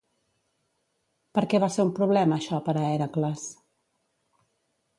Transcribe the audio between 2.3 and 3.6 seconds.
això per a Hèracles?